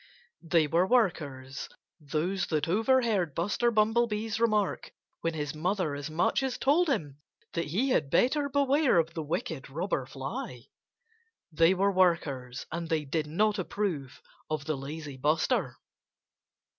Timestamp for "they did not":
12.89-13.59